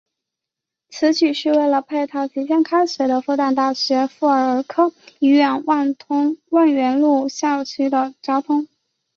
[0.89, 5.95] 此举是为了配套即将开张的复旦大学附属儿科医院万
[6.73, 8.67] 源路院区的交通。